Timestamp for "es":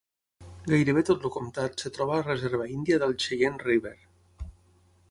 1.91-1.95